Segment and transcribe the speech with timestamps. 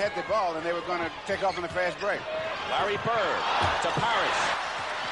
[0.00, 2.20] had the ball and they were going to take off on a fast break.
[2.72, 3.40] Larry Bird
[3.84, 4.40] to Parrish.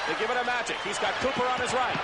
[0.09, 0.81] They give it to Magic.
[0.81, 2.01] He's got Cooper on his right.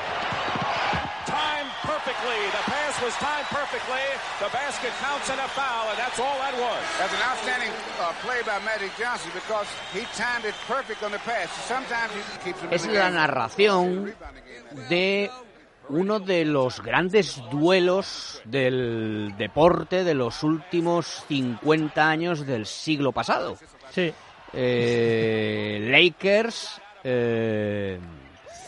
[1.25, 2.37] Timed perfectly.
[2.53, 4.05] The pass was timed perfectly.
[4.45, 6.85] The basket counts and a foul, and that's all that was.
[7.01, 9.67] That's an outstanding uh, play by Magic Johnson because
[9.97, 11.49] he timed it perfect on the pass.
[11.65, 14.13] Sometimes he keeps him Es the la narración
[14.91, 15.31] de
[15.89, 23.57] uno de los grandes duelos del deporte de los últimos 50 años del siglo pasado.
[23.91, 24.13] Sí,
[24.57, 27.99] Eh, Lakers, eh,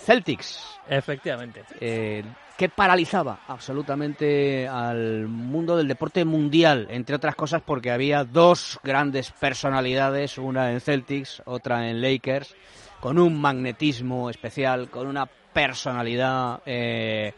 [0.05, 1.63] Celtics, efectivamente.
[1.81, 2.25] eh,
[2.57, 9.31] que paralizaba absolutamente al mundo del deporte mundial, entre otras cosas porque había dos grandes
[9.31, 12.55] personalidades, una en Celtics, otra en Lakers,
[13.01, 17.33] con un magnetismo especial, con una personalidad eh,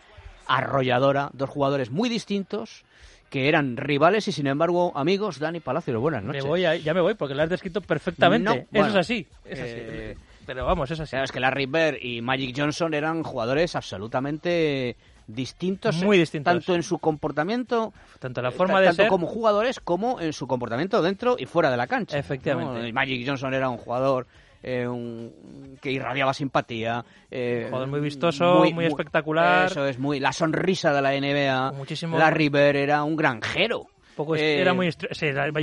[0.47, 2.85] arrolladora, dos jugadores muy distintos
[3.31, 5.39] que eran rivales y sin embargo amigos.
[5.39, 6.45] Dani Palacio, buenas Me noches.
[6.47, 8.45] voy a- ya me voy porque lo has descrito perfectamente.
[8.49, 9.27] No, Eso bueno, es así.
[9.45, 9.73] Es así.
[9.75, 11.11] eh, Pero vamos, es así.
[11.11, 16.51] Claro, es que Larry Bird y Magic Johnson eran jugadores absolutamente distintos, Muy distintos.
[16.55, 19.09] tanto en su comportamiento, Tanto la eh, forma de tanto ser.
[19.11, 22.17] como jugadores, como en su comportamiento dentro y fuera de la cancha.
[22.19, 22.91] Efectivamente.
[22.95, 24.27] Magic Johnson era un jugador
[24.63, 29.67] eh, un- que irradiaba simpatía, eh, Jugador muy vistoso, muy espectacular.
[29.67, 31.73] Eso es muy la sonrisa de la NBA.
[31.73, 33.87] Muchísimo- Larry Bird era un granjero.
[34.17, 34.99] Poco Eh, era muy, sí,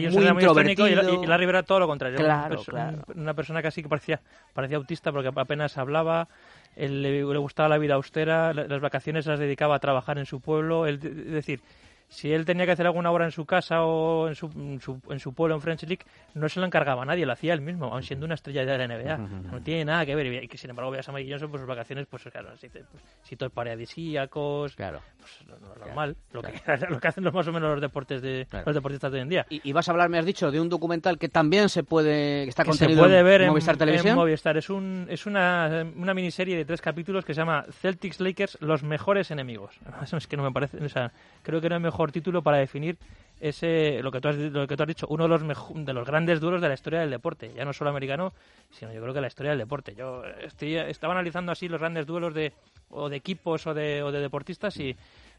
[0.06, 1.24] Johnson muy era muy y, introvertido.
[1.24, 2.18] y Larry Bird era todo lo contrario.
[2.18, 3.04] Era Claro, una, claro.
[3.14, 4.22] una persona casi que parecía,
[4.54, 6.30] parecía autista porque apenas hablaba,
[6.78, 10.26] él le, le gustaba la vida austera, la- las vacaciones las dedicaba a trabajar en
[10.26, 11.60] su pueblo, él- es decir,
[12.08, 15.02] si él tenía que hacer alguna obra en su casa o en su, en su,
[15.10, 16.04] en su pueblo en French League,
[16.34, 18.78] no se lo encargaba a nadie, lo hacía él mismo, aun siendo una estrella de
[18.78, 19.18] la NBA.
[19.18, 20.44] No tiene nada que ver.
[20.44, 22.86] Y que sin embargo veas a Mike Johnson por sus vacaciones, pues claro, así, pues,
[23.24, 25.02] sitios paradisíacos, Claro.
[25.20, 26.54] pues lo, lo normal, lo, que,
[26.90, 29.30] lo que hacen los más o menos los deportes de los deportistas de hoy en
[29.30, 29.46] día.
[29.50, 32.44] Y, y vas a hablar, me has dicho, de un documental que también se puede,
[32.44, 34.12] que está que se contenido puede en ver en Movistar Televisión.
[34.12, 34.58] en Movistar.
[34.58, 38.84] Es, un, es una, una miniserie de tres capítulos que se llama Celtics Lakers, los
[38.84, 39.76] mejores enemigos.
[40.16, 41.12] Es que no me parece, o sea,
[41.44, 42.98] creo que no hay mejor título para definir
[43.40, 45.94] ese lo que tú has, lo que tú has dicho, uno de los mejo- de
[45.94, 48.34] los grandes duelos de la historia del deporte, ya no solo americano,
[48.72, 49.94] sino yo creo que la historia del deporte.
[49.96, 52.54] Yo estoy, estaba analizando así los grandes duelos de
[52.90, 54.96] o de equipos o de, o de deportistas y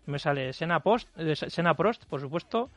[0.07, 2.71] me sale Sena Post, eh, Sena Prost, por supuesto,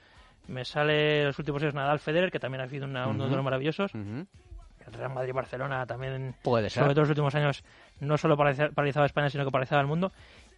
[0.47, 3.43] me sale los últimos años Nadal Federer, que también ha sido una- uno de los
[3.43, 3.91] maravillosos.
[3.93, 6.81] El Real Madrid-Barcelona también, Puede ser.
[6.81, 7.63] sobre todo los últimos años,
[7.99, 10.11] no solo paraliza- paralizaba España, sino que paralizaba al mundo.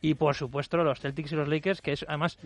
[0.03, 2.37] Y por supuesto los Celtics y los Lakers, que es además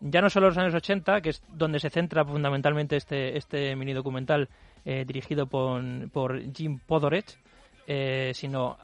[0.00, 3.92] ya no solo los años 80, que es donde se centra fundamentalmente este, este mini
[3.92, 4.48] documental
[4.84, 7.24] eh, dirigido por, por Jim Podorek,
[7.86, 8.78] eh, sino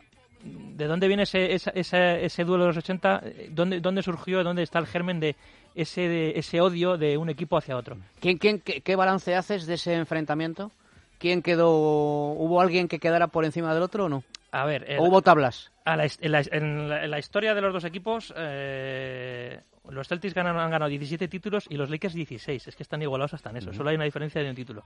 [0.45, 4.43] de dónde viene ese, esa- esa- ese duelo de los 80, eh, dónde, dónde surgió,
[4.45, 5.37] dónde está el germen de
[5.75, 7.97] ese, de ese odio de un equipo hacia otro.
[8.21, 10.71] ¿Quién, quién, qué, qué balance haces de ese enfrentamiento?
[11.19, 11.71] ¿Quién quedó?
[11.71, 14.23] ¿Hubo alguien que quedara por encima del otro o no?
[14.53, 15.73] A ver, el- ¿O hubo tablas?
[15.85, 20.09] A la en, la, en la- en la historia de los dos equipos, eh, los
[20.09, 22.69] Celtics ganan- han ganado 17 títulos y los Lakers 16.
[22.69, 23.73] Es que están igualados hasta en eso.
[23.73, 24.85] Solo hay una diferencia de un título.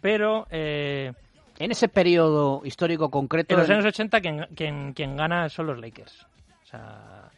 [0.00, 1.12] Pero eh,
[1.58, 3.54] En ese periodo histórico concreto.
[3.54, 6.26] en los años 80 quien, quien, quien gana son los Lakers.
[6.62, 7.30] O sea,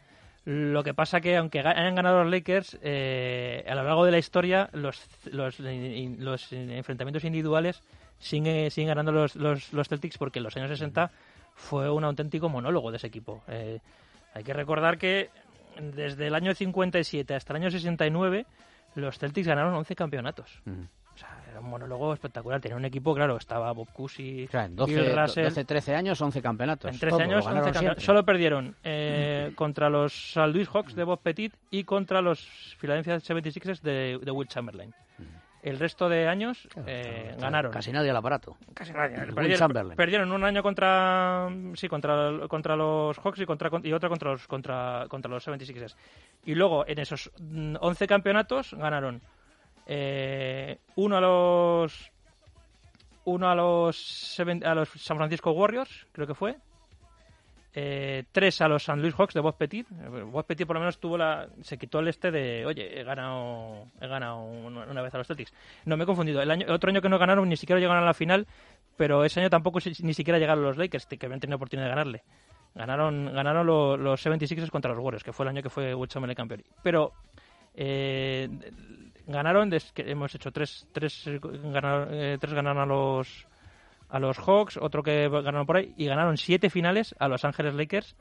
[0.45, 4.17] lo que pasa que aunque hayan ganado los Lakers, eh, a lo largo de la
[4.19, 5.01] historia los,
[5.31, 7.81] los, enfrentamientos individuales
[8.19, 11.11] siguen, siguen ganando los, los, los Celtics porque en los años 60
[11.55, 13.41] fue un auténtico monólogo de ese equipo.
[13.47, 13.79] Eh,
[14.33, 15.29] hay que recordar que
[15.79, 18.45] desde el año 57 hasta el año 69
[18.95, 20.61] los Celtics ganaron 11 campeonatos.
[20.65, 20.87] Ujú.
[21.13, 22.59] O sea, era un monólogo espectacular.
[22.59, 25.43] Tenía un equipo, claro, estaba Bob Cousy, O sea, en Bill 12, Russell.
[25.45, 26.91] 12, 13 años, 11 campeonatos.
[26.91, 28.03] En 13 Todo, años, lo ganaron 11 campeonatos.
[28.03, 33.15] Solo perdieron eh, contra los San Luis Hawks de Bob Petit y contra los Philadelphia
[33.15, 34.93] 76ers de, de Will Chamberlain.
[35.65, 37.71] El resto de años eh, ganaron.
[37.71, 38.55] Casi nadie al aparato.
[38.75, 39.17] Casi nadie.
[39.95, 44.45] Perdieron, un año contra sí contra, contra los Hawks y contra y otro contra los
[44.45, 45.95] contra contra los 76ers.
[46.45, 49.21] Y luego en esos mm, 11 campeonatos ganaron
[49.87, 52.11] eh, uno a los
[53.23, 56.57] uno a los a los San Francisco Warriors, creo que fue.
[57.77, 59.85] Eh, tres a los San Luis Hawks de Bob Petit.
[59.89, 63.89] Bob Petit por lo menos tuvo la se quitó el este de, oye, he ganado
[63.99, 65.53] una, vez a los Celtics.
[65.83, 66.41] No me he confundido.
[66.41, 68.47] El año otro año que no ganaron ni siquiera llegaron a la final,
[68.95, 72.23] pero ese año tampoco ni siquiera llegaron los Lakers, que habían tenido oportunidad de ganarle.
[72.75, 76.07] Ganaron ganaron lo- los 76ers contra los Warriors, que fue el año que fue Will
[76.09, 76.63] Chamberlain campeón.
[76.81, 77.11] Pero
[77.73, 78.47] eh,
[79.27, 83.47] ganaron, hemos hecho tres, tres, ganaron, eh, tres ganaron a los
[84.09, 87.73] a los Hawks, otro que ganaron por ahí, y ganaron siete finales a Los Ángeles
[87.75, 88.15] Lakers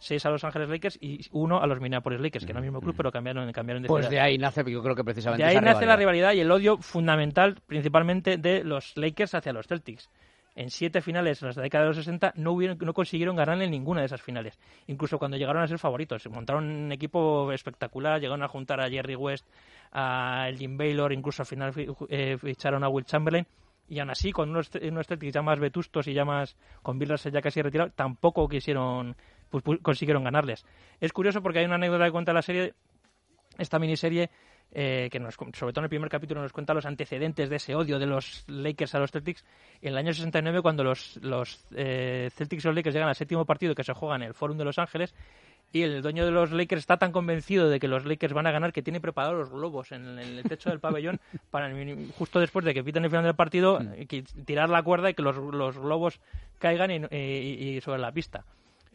[0.00, 2.80] seis a Los Ángeles Lakers y uno a los Minneapolis Lakers, que era el mismo
[2.80, 4.10] club, pero cambiaron, cambiaron de Pues ciudad.
[4.10, 6.32] de ahí nace, yo creo que precisamente De ahí esa nace la rivalidad.
[6.34, 10.10] y el odio fundamental, principalmente de los Lakers hacia los Celtics.
[10.56, 14.00] En siete finales en la década de los 60 no, hubieron, no consiguieron ganarle ninguna
[14.00, 14.58] de esas finales.
[14.88, 16.22] Incluso cuando llegaron a ser favoritos.
[16.22, 19.46] Se montaron un equipo espectacular, llegaron a juntar a Jerry West,
[19.92, 23.46] a Jim Baylor, incluso al final fi- eh, ficharon a Will Chamberlain.
[23.88, 27.32] Y aún así, con unos, Celtics ya más vetustos y ya más con Bill Russell
[27.32, 29.14] ya casi retirado, tampoco quisieron,
[29.50, 30.64] pues, pu- consiguieron ganarles.
[31.00, 32.72] Es curioso porque hay una anécdota que cuenta la serie,
[33.58, 34.30] esta miniserie,
[34.72, 37.74] eh, que nos, sobre todo en el primer capítulo nos cuenta los antecedentes de ese
[37.76, 39.44] odio de los Lakers a los Celtics.
[39.82, 43.44] En el año 69, cuando los, los eh, Celtics y los Lakers llegan al séptimo
[43.44, 45.14] partido que se juega en el Forum de Los Ángeles,
[45.72, 48.52] y el dueño de los Lakers está tan convencido de que los Lakers van a
[48.52, 51.18] ganar que tiene preparados los globos en, el techo del pabellón
[51.50, 54.82] para el- justo después de que piten el final del partido eh, que tirar la
[54.82, 56.20] cuerda y que los, los globos
[56.58, 58.44] caigan y, y- y sobre la pista.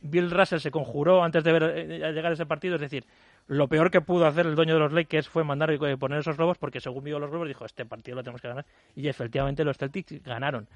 [0.02, 3.04] Bill Russell se conjuró antes de ver, eh, llegar a ese partido, es decir,
[3.48, 6.38] lo peor que pudo hacer el dueño de los Lakers fue mandar eh, poner esos
[6.38, 9.66] globos porque según vio los globos dijo, este partido lo tenemos que ganar y efectivamente
[9.66, 10.68] los Celtics ganaron.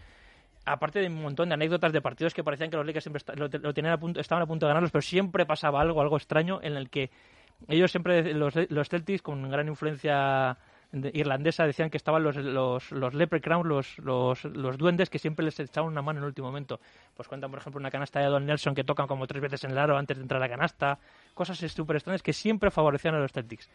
[0.66, 3.50] Aparte de un montón de anécdotas de partidos que parecían que los Lakers siempre lo,
[3.50, 6.16] te- lo tenían a punto, estaban a punto de ganarlos, pero siempre pasaba algo, algo
[6.16, 7.10] extraño en el que
[7.68, 10.58] ellos siempre, los, los Celtics, con gran influencia
[10.92, 15.44] de- irlandesa, decían que estaban los, los, los leprechauns, los, los, los duendes, que siempre
[15.44, 16.80] les echaban una mano en el último momento.
[17.16, 19.72] Pues cuentan, por ejemplo, una canasta de Don Nelson que tocan como tres veces en
[19.72, 20.98] el aro antes de entrar a la canasta.
[21.34, 23.70] Cosas súper extrañas que siempre favorecían a los Celtics.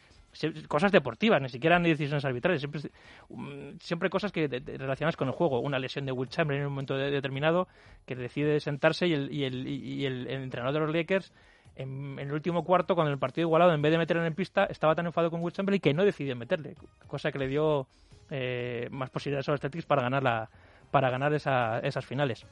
[0.69, 2.61] Cosas deportivas, ni siquiera ni decisiones arbitrarias.
[2.61, 2.81] Siempre,
[3.29, 5.59] mm, siempre cosas que relacionadas con el juego.
[5.61, 7.67] Una lesión de Will Chamberlain en un momento de- determinado
[8.07, 11.33] que decide sentarse y el, y el, y el- entrenador de los Lakers
[11.75, 14.95] en, el último cuarto, con el partido igualado, en vez de meterlo en pista, estaba
[14.95, 16.75] tan enfadado con Will Chamberlain que no decidió meterle,
[17.07, 17.87] cosa que le dio
[18.31, 20.51] eh, más posibilidades a los Celtics para ganar, la,
[20.91, 22.45] para ganar esa- esas finales.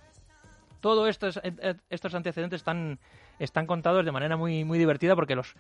[0.81, 2.63] Todos estos, eh, eh, estos antecedentes
[3.39, 5.55] están, contados de manera muy, muy divertida porque los,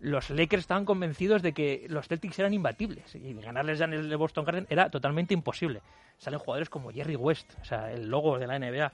[0.00, 4.16] los Lakers estaban convencidos de que los Celtics eran imbatibles y ganarles ya en el
[4.16, 5.82] Boston Garden era totalmente imposible.
[6.18, 8.92] Salen jugadores como Jerry West, o sea, el logo de la NBA,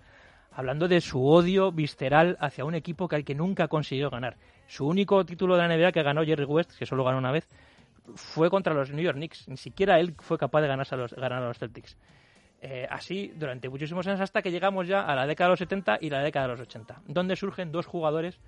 [0.52, 4.37] hablando de su odio visceral hacia un equipo que al que nunca consiguió ganar.
[4.67, 7.49] Su único título de la NBA que ganó Jerry West, que solo ganó una vez,
[8.14, 9.49] fue contra los New York Knicks.
[9.49, 11.96] Ni siquiera él fue capaz de ganarse ganar a los Celtics.
[12.68, 15.98] Eh, así durante muchísimos años hasta que llegamos ya a la década de los 70
[16.00, 18.40] y la década de los 80, donde surgen dos jugadores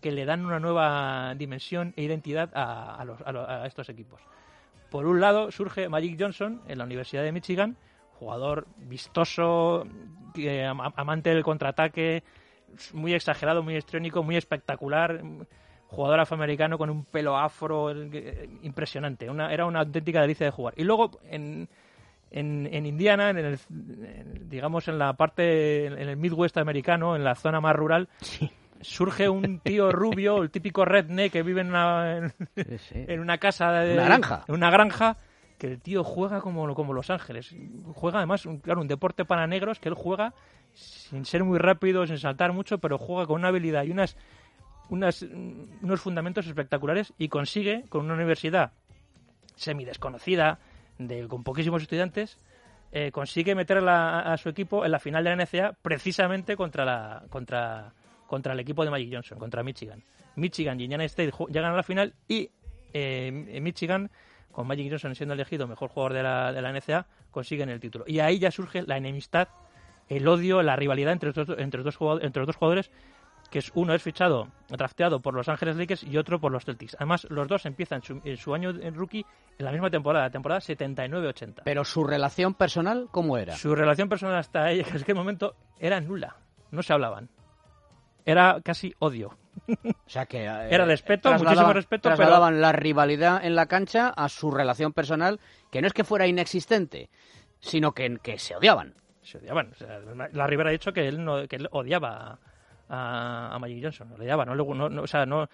[0.00, 3.88] que le dan una nueva dimensión e identidad a, a los- a lo- a estos
[3.88, 4.20] equipos.
[4.90, 7.76] Por un lado surge Magic Johnson en la Universidad de Michigan,
[8.20, 9.84] jugador vistoso,
[10.94, 12.22] amante del contraataque,
[12.92, 15.20] muy exagerado, muy estrónico, muy espectacular,
[15.88, 20.74] jugador afroamericano con un pelo afro eh, impresionante, una, era una auténtica delicia de jugar.
[20.76, 21.68] Y luego en,
[22.36, 27.22] en, en Indiana, en el, en- digamos en la parte, en el Midwest americano, en
[27.24, 28.08] la zona más rural,
[28.80, 33.04] surge un tío rubio, el típico redneck que vive en una, en, Sí, sí.
[33.08, 34.44] en una casa de Una granja.
[34.48, 35.16] en una granja
[35.58, 37.54] que el tío juega como, como Los Ángeles
[37.94, 40.34] juega además un, claro un deporte para negros que él juega
[40.74, 44.16] sin ser muy rápido sin saltar mucho pero juega con una habilidad y unas
[44.90, 48.72] unas unos fundamentos espectaculares y consigue con una universidad
[49.54, 50.58] semi desconocida
[50.98, 52.38] de con poquísimos estudiantes
[52.92, 56.56] eh, consigue meter a, la- a su equipo en la final de la NCAA precisamente
[56.56, 57.92] contra la contra
[58.26, 60.02] contra el equipo de Magic Johnson contra Michigan.
[60.36, 62.50] Michigan y Indiana State llegan a la final y
[62.92, 64.10] eh, Michigan
[64.52, 68.04] con Magic Johnson siendo elegido mejor jugador de la, de la NCAA consiguen el título.
[68.06, 69.48] Y ahí ya surge la enemistad
[70.08, 72.90] el odio la rivalidad entre los dos, entre los dos jugadores, entre los dos jugadores
[73.54, 76.96] que es uno es fichado, drafteado por Los Ángeles Lakers y otro por los Celtics.
[76.96, 79.24] Además, los dos empiezan su, en su año en rookie
[79.56, 81.62] en la misma temporada, temporada 79-80.
[81.64, 83.54] Pero su relación personal, ¿cómo era?
[83.54, 86.34] Su relación personal hasta ahí, en aquel momento era nula.
[86.72, 87.28] No se hablaban.
[88.26, 89.38] Era casi odio.
[89.68, 94.08] O sea que eh, Era respeto, muchísimo respeto, pero- Trasladaban la rivalidad en la cancha
[94.08, 95.38] a su relación personal,
[95.70, 97.08] que no es que fuera inexistente,
[97.60, 98.94] sino que, que se odiaban.
[99.22, 99.70] Se odiaban.
[99.70, 100.00] O sea,
[100.32, 102.38] la Rivera ha dicho que él, no, que él odiaba a,
[102.88, 104.08] a Magic Johnson.
[104.10, 105.48] No, le- no- no- o sea, no,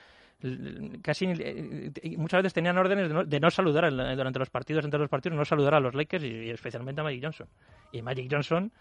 [1.03, 1.27] casi
[2.17, 5.37] muchas veces tenían órdenes de no, de no saludar durante los partidos, entre los partidos,
[5.39, 7.49] no saludar a los Lakers y, y especialmente a Magic Johnson.
[7.93, 8.73] Y Magic Johnson,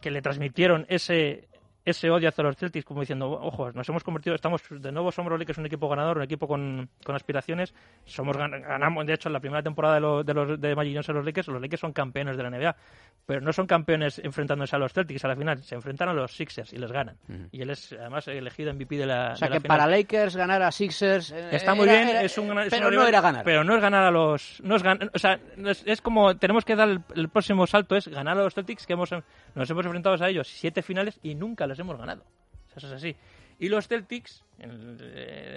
[0.00, 1.48] que le transmitieron ese
[1.84, 5.30] ese odio hacia los Celtics como diciendo, ojo, nos hemos convertido, estamos de nuevo somos
[5.30, 9.28] los Lakers un equipo ganador, un equipo con, con aspiraciones, somos gan- ganamos, de hecho
[9.28, 11.80] en la primera temporada de, los de, los, de Magic Johnson los Lakers, los Lakers
[11.80, 12.76] son campeones de la NBA,
[13.24, 16.32] pero no son campeones enfrentándose a los Celtics a la final, se enfrentan a los
[16.32, 17.16] Sixers y les ganan.
[17.50, 19.78] Y él es además elegido MVP de la O sea de la que final.
[19.78, 22.90] para Lakers ganar a Sixers eh, Está muy era- bien, era- es un es pero
[22.90, 23.44] no era ganar.
[23.44, 24.60] Pero no es ganar a los.
[24.62, 25.38] No es gan- o sea,
[25.86, 26.36] es como.
[26.36, 29.10] Tenemos que dar el, el próximo salto: es ganar a los Celtics, que hemos,
[29.54, 32.22] nos hemos enfrentado a ellos siete finales y nunca los hemos ganado.
[32.66, 33.16] O sea, eso es así.
[33.58, 34.98] Y los Celtics, en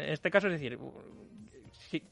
[0.09, 0.77] este caso, es decir,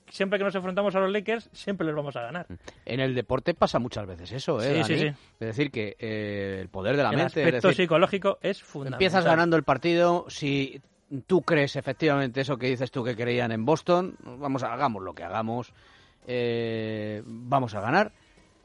[0.10, 2.48] siempre que nos enfrentamos a los Lakers, siempre les vamos a ganar.
[2.86, 4.84] En el deporte pasa muchas veces eso, ¿eh?
[4.84, 5.08] Sí, sí, sí.
[5.08, 7.42] Es decir, que eh, el poder de la mente.
[7.42, 8.98] El aspecto psicológico es fundamental.
[8.98, 10.82] Empiezas ganando el partido, si
[11.28, 15.24] tú crees efectivamente eso que dices tú que creían en Boston, vamos, hagamos lo que
[15.24, 15.74] hagamos,
[16.28, 18.12] eh, vamos a ganar.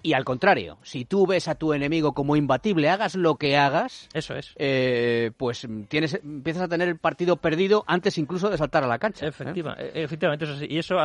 [0.07, 4.09] Y al contrario, si tú ves a tu enemigo como imbatible, hagas lo que hagas,
[4.15, 8.85] eso es, eh, pues tienes, empiezas a tener el partido perdido antes incluso de saltar
[8.85, 9.27] a la cancha.
[9.27, 9.31] ¿eh?
[9.31, 10.69] Efectiva, e, Efectivamente, eso sí.
[10.71, 10.97] Y eso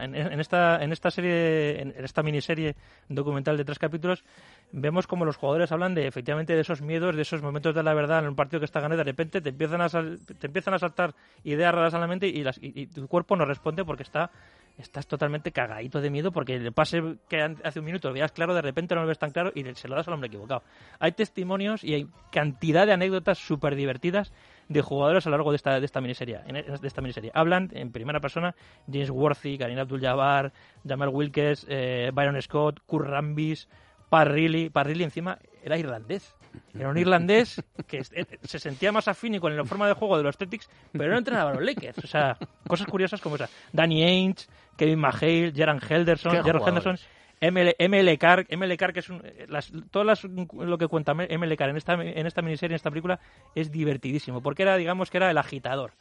[0.00, 2.76] en, esta, en esta serie, en esta miniserie
[3.10, 4.24] documental de tres capítulos,
[4.72, 7.92] vemos como los jugadores hablan de efectivamente de esos miedos, de esos momentos de la
[7.92, 10.78] verdad en un partido que está ganando, de repente te empiezan a te empiezan a
[10.78, 14.30] saltar ideas raras a la mente y, las, y tu cuerpo no responde porque está
[14.78, 18.54] estás totalmente cagadito de miedo porque el pase que hace un minuto lo veías claro,
[18.54, 20.62] de repente no lo ves tan claro y se lo das al hombre equivocado.
[20.98, 24.32] Hay testimonios y hay cantidad de anécdotas súper divertidas
[24.68, 26.40] de jugadores a lo largo de esta, de esta miniserie.
[26.40, 27.30] De esta miniserie.
[27.34, 28.54] Hablan en primera persona
[28.86, 30.52] James Worthy, Karim Abdul-Jabbar,
[30.86, 33.68] Jamal Wilkes, eh, Byron Scott, Kurt Rambis,
[34.08, 34.70] Parrilli.
[34.70, 36.34] Parrilli encima era irlandés.
[36.74, 40.22] Era un irlandés que eh, se sentía más afín con la forma de juego de
[40.22, 41.98] los Celtics, pero no entrenaba a los Lakers.
[41.98, 43.48] O sea, cosas curiosas como esa.
[43.72, 46.98] Danny Ainge, Kevin McHale, Jaron Henderson, Henderson,
[47.40, 51.56] ML, ML Carr, ML Carr, que es un, eh, las, todas lo que cuenta ML
[51.56, 53.20] Carr en esta, en esta miniserie, en esta película,
[53.54, 55.92] es divertidísimo, porque era, digamos, que era el agitador.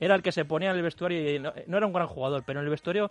[0.00, 2.60] Era el que se ponía en el vestuario y no, era un gran jugador, pero
[2.60, 3.10] en el vestuario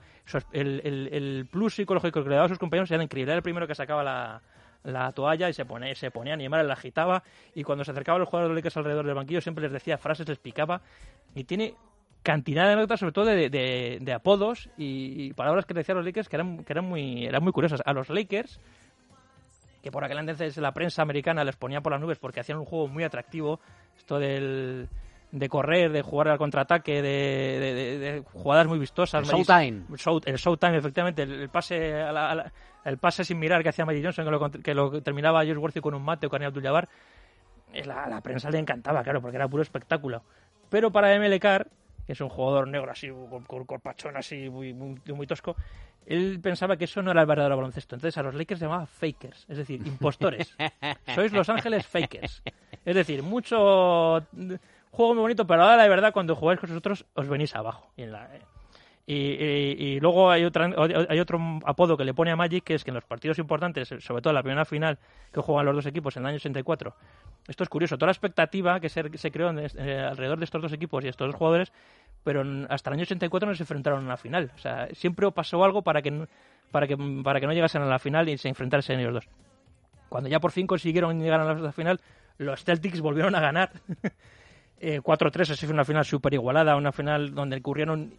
[0.51, 3.31] el, el, plus psicológico que le daba a sus compañeros era increíble.
[3.31, 4.41] Era el primero que sacaba la,
[4.83, 7.21] la toalla y se ponía, se ponía a animar, la agitaba
[7.53, 9.99] y cuando se acercaba a los jugadores de Lakers alrededor del banquillo siempre les decía
[9.99, 10.81] frases, les picaba
[11.35, 11.75] y tiene
[12.23, 16.35] cantidad de notas sobre todo de, de, apodos y, palabras que decían los Lakers que
[16.35, 17.81] eran, que eran, muy, eran muy curiosas.
[17.85, 18.59] A los Lakers,
[19.81, 22.65] que por aquel entonces la prensa americana les ponía por las nubes porque hacían un
[22.65, 23.59] juego muy atractivo,
[23.97, 24.89] esto del
[25.31, 29.29] de correr, de jugar al contraataque, de, jugadas muy vistosas.
[29.29, 29.83] El showtime.
[30.25, 31.21] el showtime, efectivamente.
[31.21, 32.03] El, pase
[32.83, 35.81] el pase sin mirar que hacía Magic Johnson, que lo, que lo terminaba Josh Worthy
[35.81, 36.89] con un mate o con Abdul-Jabbar.
[37.85, 40.23] La, la prensa le encantaba, claro, porque era puro espectáculo.
[40.69, 41.39] Pero para ML
[42.09, 45.55] que es un jugador negro así, con, con corpachón así, muy, muy, tosco,
[46.07, 47.93] él pensaba que eso no era el verdadero baloncesto.
[47.93, 50.57] Entonces a los Lakers se llamaba fakers, es decir, impostores.
[51.13, 52.41] Sois Los Ángeles fakers.
[52.83, 54.25] Es decir, mucho
[54.89, 57.91] juego muy bonito, pero ahora la verdad cuando jugáis con nosotros os venís abajo.
[59.05, 60.65] Y, y, luego hay, otra,
[61.09, 63.87] hay otro apodo que le pone a Magic, que es que en los partidos importantes,
[63.99, 64.97] sobre todo en la primera final
[65.31, 66.95] que juegan los dos equipos en el año 84,
[67.49, 70.71] esto es curioso, toda la expectativa que se, se creó eh, alrededor de estos dos
[70.71, 71.71] equipos y estos dos jugadores,
[72.23, 74.51] pero hasta el año 84 no se enfrentaron a la final.
[74.55, 76.27] O sea, siempre pasó algo para que,
[76.71, 79.27] para que, para que no llegasen a la final y se enfrentasen ellos dos.
[80.09, 81.99] Cuando ya por fin consiguieron llegar a la final,
[82.37, 83.71] los Celtics volvieron a ganar.
[84.79, 88.13] eh, 4-3, así fue una final súper igualada, una final donde ocurrieron...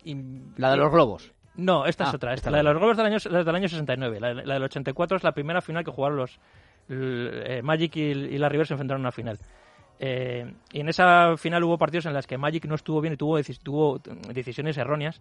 [0.56, 1.32] La de los globos.
[1.56, 2.34] No, esta es ah, otra.
[2.34, 4.20] Esta, la de los globos del año, del año 69.
[4.20, 6.38] La, la, del 84 es la primera final que jugaron los
[6.88, 9.38] eh, Magic y, y, la River se enfrentaron a una final.
[9.98, 13.16] Eh, y en esa final hubo partidos en los que Magic no estuvo bien y
[13.16, 14.00] tuvo, tuvo
[14.32, 15.20] decisiones erróneas.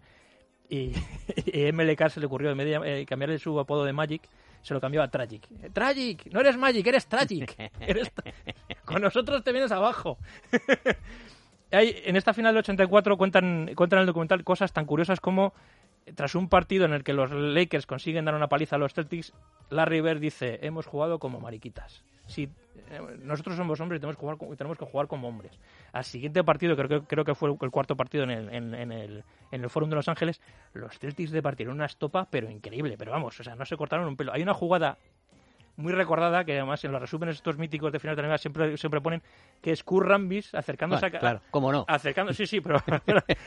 [0.69, 0.93] Y,
[1.45, 4.21] y MLK se le ocurrió en medio de eh, cambiarle su apodo de Magic
[4.61, 5.47] se lo cambió a Tragic.
[5.73, 7.55] Tragic, no eres Magic, eres Tragic.
[8.85, 10.17] Con nosotros te vienes abajo.
[11.71, 15.53] en esta final del 84 cuentan, cuentan en el documental cosas tan curiosas como
[16.15, 19.33] tras un partido en el que los Lakers consiguen dar una paliza a los Celtics,
[19.69, 22.03] Larry Bird dice, hemos jugado como mariquitas.
[22.27, 25.59] Si eh, nosotros somos hombres y tenemos que jugar, tenemos que jugar como hombres.
[25.93, 29.69] Al siguiente partido, creo que, fue el cuarto partido en el, en el, en el
[29.69, 30.41] Fórum de Los Ángeles,
[30.73, 32.97] los Celtics departieron una estopa, pero increíble.
[32.97, 34.31] Pero vamos, o sea, no se cortaron un pelo.
[34.31, 34.99] Hay una jugada
[35.79, 39.01] muy recordada, que además en los resúmenes estos míticos de final de la siempre, siempre
[39.01, 39.21] ponen,
[39.61, 41.09] que es Rambis acercándose a...
[41.09, 41.85] Claro, cómo no.
[41.87, 42.77] Acercando, sí, sí, pero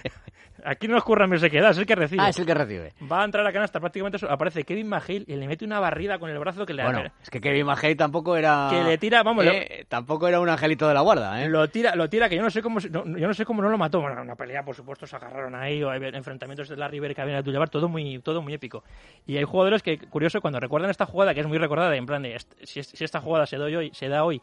[0.65, 2.23] aquí no es Rambis se queda, es el que recibe.
[2.23, 2.93] Ah, es el que recibe.
[3.11, 6.31] Va a entrar a canasta, prácticamente aparece Kevin McHale y le mete una barrida con
[6.31, 8.69] el brazo que le Bueno, es que Kevin McHale tampoco era...
[8.71, 9.45] Que le tira, vamos...
[9.47, 11.49] Eh, tampoco era un angelito de la guarda, ¿eh?
[11.49, 13.79] Lo tira, lo tira, que yo no sé cómo yo no sé cómo no lo
[13.79, 14.01] mató.
[14.01, 17.21] Bueno, una pelea, por supuesto, se agarraron ahí, o hay enfrentamientos de la River que
[17.21, 18.85] habían a llevar, todo muy, todo muy épico.
[19.27, 22.22] Y hay jugadores que, curioso, cuando recuerdan esta jugada, que es muy recordada, en plan
[22.23, 24.41] de, si, si esta jugada se, doy hoy, se da hoy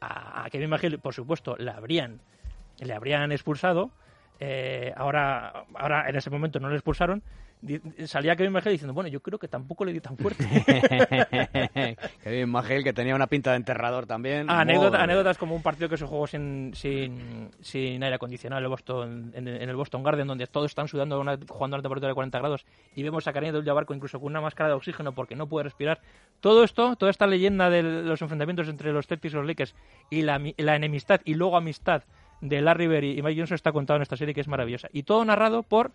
[0.00, 2.20] a, a Kevin McHale, por supuesto, le habrían,
[2.78, 3.90] le habrían expulsado.
[4.38, 7.22] Eh, ahora, ahora en ese momento no le expulsaron
[8.06, 10.44] salía Kevin McHale diciendo, bueno, yo creo que tampoco le di tan fuerte.
[12.22, 14.48] Kevin McHale, que tenía una pinta de enterrador también.
[14.48, 18.70] Ah, anécdotas como un partido que se jugó sin, sin, sin aire acondicionado en el,
[18.70, 22.14] Boston, en, el Boston Garden, donde todos están sudando una, jugando a una temperatura de
[22.14, 25.36] 40 grados, y vemos a Karim del Barco incluso con una máscara de oxígeno porque
[25.36, 26.00] no puede respirar.
[26.40, 29.74] Todo esto, toda esta leyenda de los enfrentamientos entre los Celtics y los Lakers
[30.08, 32.04] y la, la enemistad y luego amistad
[32.40, 34.88] de Larry Bird y Mike Johnson está contado en esta serie que es maravillosa.
[34.92, 35.92] Y todo narrado por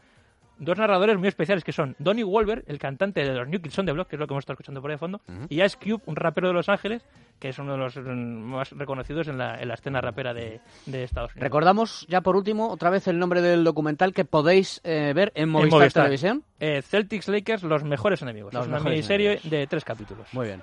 [0.57, 3.85] dos narradores muy especiales que son Donnie Wolver, el cantante de los New Kids on
[3.85, 5.77] the Block, que es lo que hemos estado escuchando por ahí de fondo, y Ice
[5.77, 7.05] Cube, un rapero de Los Ángeles,
[7.39, 11.03] que es uno de los más reconocidos en la, en la escena rapera de, de
[11.03, 11.43] Estados Unidos.
[11.43, 15.43] Recordamos ya por último otra vez el nombre del documental que podéis eh, ver en
[15.43, 16.03] En Movistar, Movistar.
[16.03, 16.43] Televisión.
[16.59, 18.53] Eh, Celtics Lakers, los mejores enemigos.
[18.53, 19.51] Los es una mejores miniserie enemigos.
[19.51, 20.27] de tres capítulos.
[20.33, 20.61] Muy bien.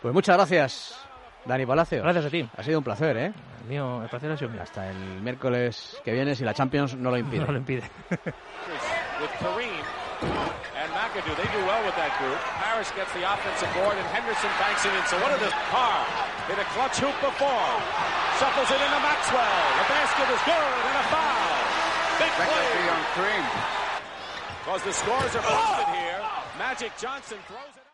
[0.00, 0.96] Pues muchas gracias,
[1.46, 2.02] Dani Palacio.
[2.02, 2.48] Gracias a ti.
[2.56, 3.32] Ha sido un placer, ¿eh?
[3.62, 4.60] El mío, el placer ha sido mío.
[4.62, 7.44] Hasta el miércoles que viene, si la Champions no lo impide.
[7.46, 7.82] No lo impide.
[9.20, 9.84] with Kareem
[10.74, 11.34] and McAdoo.
[11.38, 12.38] They do well with that group.
[12.58, 15.04] Harris gets the offensive board, and Henderson banks it in.
[15.06, 16.02] So what are the Carr
[16.50, 17.70] hit a clutch hoop before?
[18.42, 19.60] Shuffles it into Maxwell.
[19.78, 21.54] The basket is good and a foul.
[22.18, 23.44] Big That play on Cream.
[24.62, 26.18] because the scores are posted here.
[26.58, 27.93] Magic Johnson throws it.